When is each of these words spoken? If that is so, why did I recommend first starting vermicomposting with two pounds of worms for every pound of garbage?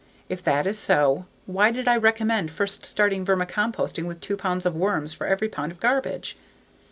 If 0.29 0.43
that 0.45 0.65
is 0.65 0.79
so, 0.79 1.27
why 1.45 1.69
did 1.69 1.87
I 1.87 1.95
recommend 1.95 2.49
first 2.49 2.87
starting 2.87 3.23
vermicomposting 3.23 4.05
with 4.05 4.19
two 4.19 4.35
pounds 4.35 4.65
of 4.65 4.75
worms 4.75 5.13
for 5.13 5.27
every 5.27 5.47
pound 5.47 5.71
of 5.71 5.79
garbage? 5.79 6.35